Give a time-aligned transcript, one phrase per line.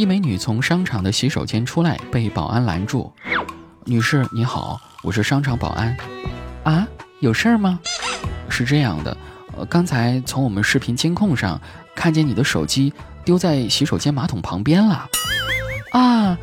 [0.00, 3.12] 一美女从商场的洗手间出来，被保安拦住。
[3.84, 5.94] 女士你好，我是商场保安。
[6.64, 6.88] 啊，
[7.18, 7.78] 有事儿吗？
[8.48, 9.14] 是这样的，
[9.58, 11.60] 呃，刚才从我们视频监控上
[11.94, 12.90] 看见你的手机
[13.26, 15.06] 丢在洗手间马桶旁边了。
[15.92, 16.38] 啊，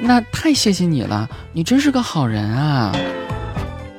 [0.00, 2.92] 那太谢谢你了，你真是个好人啊。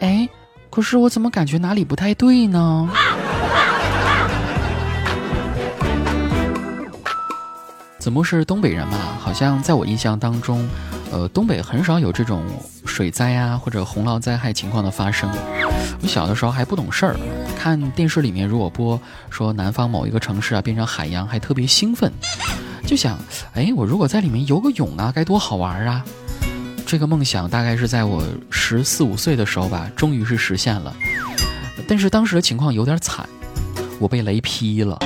[0.02, 0.28] 哎，
[0.70, 2.90] 可是我怎么感觉哪里不太对呢？
[8.08, 10.66] 子木是东北人嘛，好像在我印象当中，
[11.12, 12.42] 呃，东北很少有这种
[12.86, 15.30] 水灾啊或者洪涝灾害情况的发生。
[16.02, 17.18] 我小的时候还不懂事儿，
[17.60, 18.98] 看电视里面如果播
[19.30, 22.10] 说南方某一个城市啊变成海洋，还特别兴奋，
[22.86, 23.20] 就想，
[23.54, 26.02] 哎，我如果在里面游个泳啊，该多好玩啊！
[26.86, 30.96] 这个梦想大概是在我十四五岁的时候吧，终于是实现了。
[31.90, 33.28] 但是当时的情况有点惨，
[34.00, 34.98] 我被雷劈了，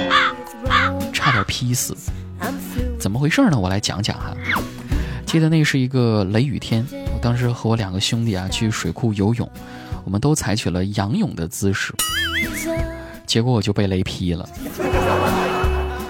[1.12, 1.98] 差点劈死。
[3.02, 3.58] 怎么回事呢？
[3.58, 4.32] 我来讲讲哈。
[5.26, 9.50] 记得那是一个雷雨天，我当时和我两个兄弟啊去水库游泳，
[10.04, 11.92] 我们都采取了仰泳的姿势，
[13.26, 14.48] 结果我就被雷劈了。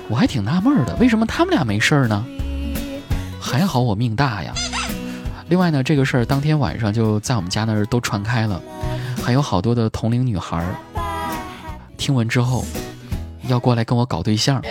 [0.10, 2.26] 我还挺纳闷的，为什么他们俩没事儿呢？
[3.40, 4.54] 还好我命大呀。
[5.48, 8.62] 另外呢，这个事儿当天晚上就在我们家那儿都传开了，
[9.24, 10.62] 还有好多的同龄女孩
[11.96, 12.66] 听闻之后
[13.48, 14.62] 要过来跟我搞对象。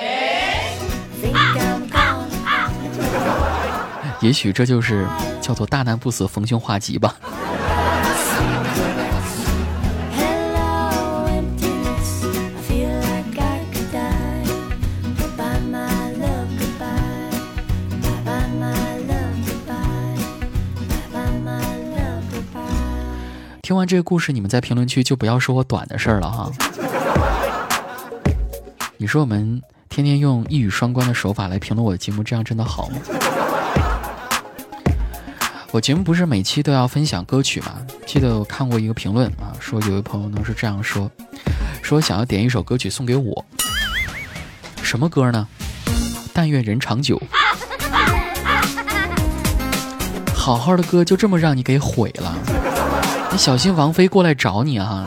[4.20, 5.06] 也许这就是
[5.40, 7.16] 叫做“大难不死，逢凶化吉”吧。
[23.62, 26.50] 听完这个故事，你们在评论区就不要说我短的事儿了哈。
[28.96, 32.96] 你说我们天天用一语双关的手法来评论我的节目，这样真的好吗？
[35.72, 37.76] 我节目不是每期都要分享歌曲吗？
[38.04, 41.08] 记得我看过一个评论啊，说有位朋友呢是这样说，
[41.80, 43.44] 说想要点一首歌曲送给我，
[44.82, 45.46] 什么歌呢？
[46.32, 47.22] 但愿人长久。
[50.34, 52.34] 好好的歌就这么让你给毁了，
[53.30, 55.06] 你小心王菲过来找你啊！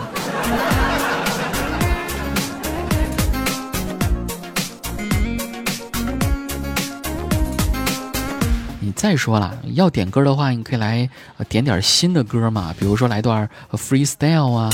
[9.04, 11.10] 再说了，要点歌的话，你可以来
[11.50, 14.70] 点点新的歌嘛，比如说来段 freestyle 啊。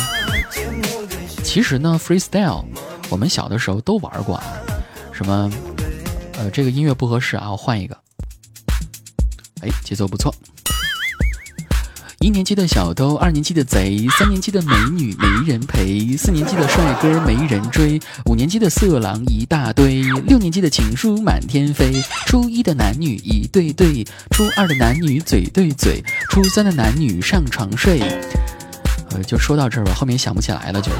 [1.43, 2.63] 其实呢，freestyle
[3.09, 4.43] 我们小的时候都玩过啊。
[5.11, 5.51] 什么？
[6.33, 7.97] 呃，这个音乐不合适啊，我换一个。
[9.63, 10.31] 哎，节奏不错。
[12.21, 21.93] 一年级的小偷，二年级的贼，三年级的美女没人陪，四年级的帅哥没人追，五年级的色狼一大堆，六年级的情书满天飞，
[22.25, 28.01] 初一的男女一对对，初二的男女嘴对嘴，初三的男女上床睡。
[29.11, 30.91] 呃，就说到这儿吧，后面想不起来了就。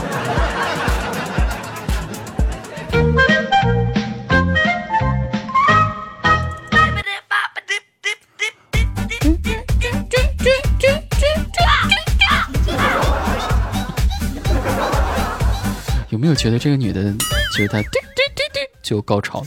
[16.10, 17.14] 有没有觉得这个女的，
[17.52, 19.46] 就是她嘟嘟嘟嘟就高潮？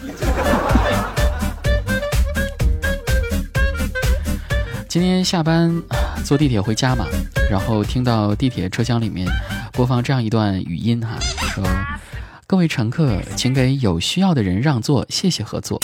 [4.88, 5.82] 今天下班
[6.24, 7.04] 坐地铁回家嘛，
[7.50, 9.26] 然后听到地铁车厢里面
[9.72, 11.64] 播放这样一段语音哈，说
[12.46, 15.80] ：“各位乘客，请给有需要的人让座，谢谢合作。”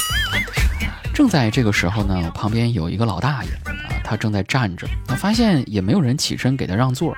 [1.13, 7.17] 正在这个时候呢，旁边有一个老大爷啊，他正在站着，他发现也没有人起身给他让座，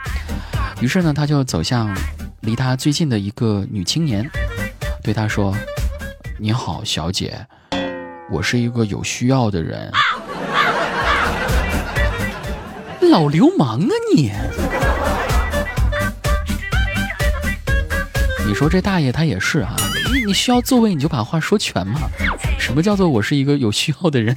[0.80, 1.94] 于是呢，他就走向。
[2.40, 4.28] 离他最近的一个女青年，
[5.02, 5.54] 对他说
[6.40, 7.46] ：“你好，小姐，
[8.30, 9.92] 我是一个有需要的人。”
[13.10, 14.32] 老流氓啊你！
[18.46, 19.76] 你说这大爷他也是啊，
[20.14, 22.00] 你你需要座位你就把话说全嘛。
[22.58, 24.34] 什么叫做我是一个有需要的人？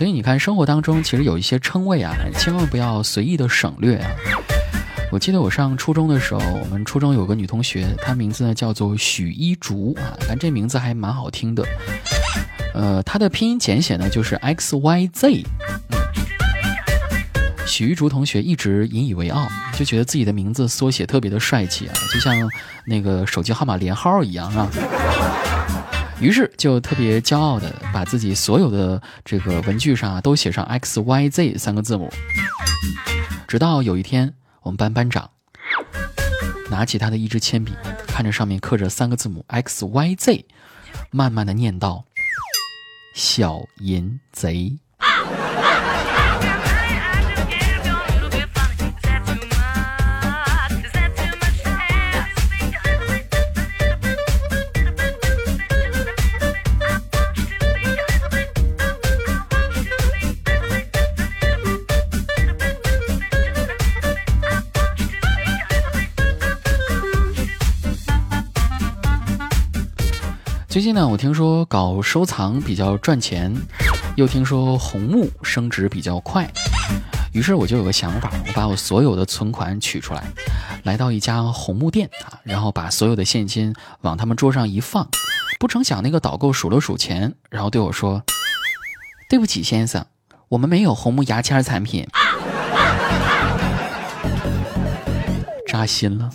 [0.00, 4.10] 所以你看，生活当中其实有一些称谓啊，千万不要随意的省略啊。
[5.12, 11.62] 我记得我上初中的时候，我们初中有个女同学，她名字呢叫做许一竹啊，但这名字还蛮好听的。
[12.72, 15.44] 呃，她的拼音简写呢就是 X Y Z。
[17.66, 22.34] 许一竹同学一直引以为傲，就觉得自己的名字缩写特别的帅气啊，就像
[22.86, 24.66] 那个手机号码连号一样啊。
[26.20, 32.12] 于是就特别骄傲的把自己所有的这个文具上啊都写上 X Y Z 三个字母。
[33.48, 35.30] 直到有一天，我们班班长
[36.70, 37.72] 拿起他的一支铅笔，
[38.06, 40.44] 看着上面刻着三个字母 X Y Z，
[41.10, 42.04] 慢慢的念道
[43.14, 44.78] ：“小淫贼。”
[70.80, 73.54] 最近呢，我听说搞收藏比较赚钱，
[74.16, 76.50] 又听说红木升值比较快，
[77.34, 80.24] 于是我就有个想法，我把我所有的存款取出来，
[80.84, 85.06] 来到一家红木店啊，然后把所有的现金往他们桌上一放，
[85.58, 88.22] 不成想那个导购数了数钱，然后对我说
[89.28, 90.06] ：“对不起，先生，
[90.48, 92.08] 我们没有红木牙签产品。”
[95.68, 96.30] 扎心了。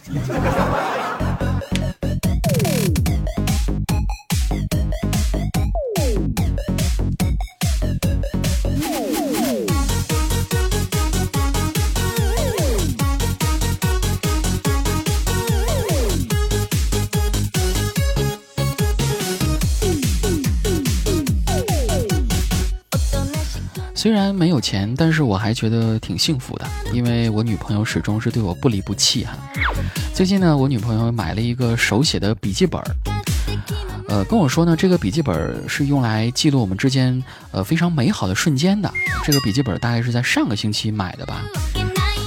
[24.06, 29.36] 虽然没有钱，但是我还觉得挺幸福的，因为我女朋友始终是对我不离不弃哈。
[30.14, 32.80] 最近呢，我女朋友买了一个手写的笔记本，
[34.08, 37.20] 呃，跟我说呢，这个笔记本是用来记录我们之间
[37.50, 38.94] 呃非常美好的瞬间的。
[39.24, 41.42] 这个笔记本大概是在上个星期买的吧，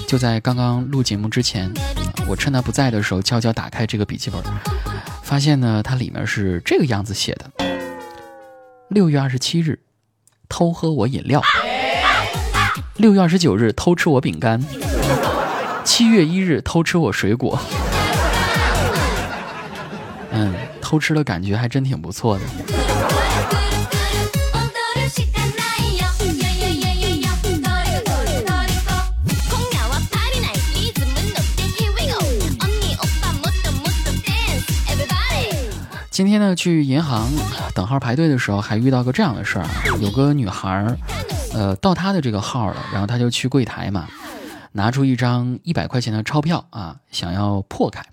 [0.09, 1.73] 就在刚刚录节目之前，
[2.29, 4.43] 我趁她不在的时候悄悄打开这个笔记本，
[5.23, 7.49] 发现呢，它里面是这个样子写的：
[8.89, 9.79] 六月二十七日，
[10.49, 11.41] 偷喝我饮料。
[12.99, 14.61] 六月二十九日偷吃我饼干，
[15.85, 17.57] 七月一日偷吃我水果。
[20.33, 22.45] 嗯，偷吃的感觉还真挺不错的。
[36.11, 37.31] 今天呢，去银行
[37.73, 39.67] 等号排队的时候，还遇到个这样的事儿，
[40.03, 40.99] 有个女孩儿。
[41.53, 44.09] 呃，到他的这个号了，然后他就去柜台嘛，
[44.73, 48.05] 拿出一张一百块钱的钞票啊，想要破开。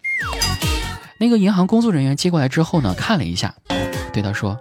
[1.20, 3.56] 那个银行工作人员接过来之后呢，看了一下，
[4.12, 4.60] 对他说：“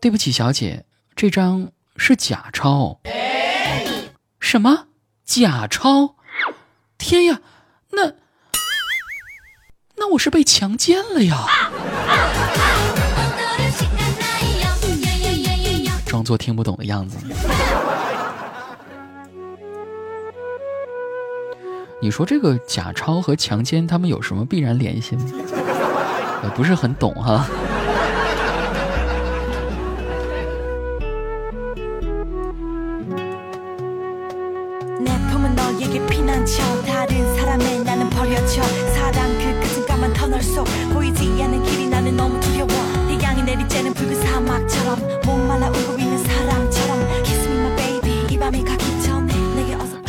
[0.00, 0.84] 对不起，小姐，
[1.14, 3.00] 这张是假钞。”
[4.40, 4.86] 什么
[5.24, 6.16] 假钞？
[6.98, 7.40] 天呀，
[7.90, 8.12] 那
[9.96, 11.46] 那我是被强奸了呀！
[16.06, 17.16] 装作听不懂的样子。
[22.02, 25.24] 你说这个假钞和强奸，他们有什么必然联系吗？
[26.42, 27.46] 我不是很懂哈。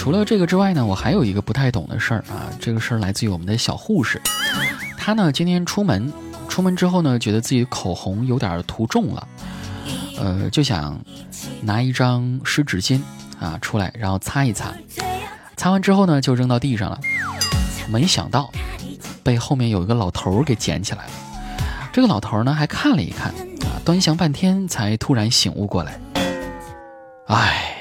[0.01, 2.49] 除了这个之外呢，我还有一个不太懂的事儿啊。
[2.59, 4.19] 这个事儿来自于我们的小护士，
[4.97, 6.11] 她呢今天出门，
[6.49, 9.27] 出门之后呢，觉得自己口红有点涂重了，
[10.17, 10.99] 呃，就想
[11.61, 12.99] 拿一张湿纸巾
[13.39, 14.73] 啊出来，然后擦一擦。
[15.55, 16.99] 擦完之后呢，就扔到地上了。
[17.87, 18.51] 没想到
[19.21, 21.11] 被后面有一个老头儿给捡起来了。
[21.93, 23.27] 这个老头儿呢还看了一看
[23.67, 25.99] 啊，端详半天才突然醒悟过来。
[27.27, 27.75] 哎，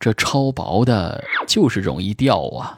[0.00, 1.22] 这超薄的。
[1.46, 2.76] 就是容易掉啊！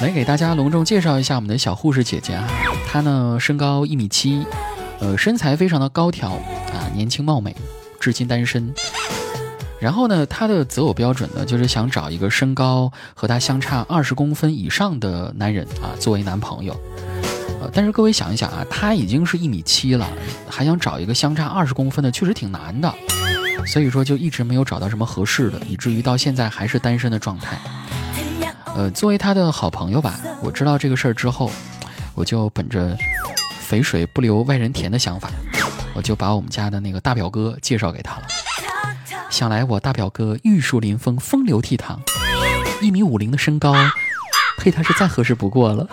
[0.00, 2.48] 来给大家隆重介绍一下我们的小护士姐姐啊，
[2.90, 4.44] 她呢身高一米七，
[4.98, 7.54] 呃身材非常的高挑啊，年轻貌美，
[8.00, 8.74] 至今单身。
[9.78, 16.76] 然后呢，她的择偶标准呢就是想找一个身高和她相差二十公分以上的男人啊作为男朋友。
[17.74, 20.06] 但是各位想一想啊，他已经是一米七了，
[20.48, 22.94] 还想找一个相差二十公分的，确实挺难的。
[23.66, 27.58] 所以说就一直没有找到什么合适的，以至于到现在还是单身的状态。
[28.74, 31.50] 呃，作为他的好朋友吧，我知道这个事儿之后，
[32.14, 32.96] 我就本着
[33.60, 35.30] 肥水不流外人田的想法，
[35.94, 38.22] 我就把我们家的那个大表哥介绍给他了。
[39.30, 41.96] 想来我大表哥玉树临风，风流倜傥，
[42.80, 43.74] 一米五零的身高，
[44.58, 45.88] 配他是再合适不过了。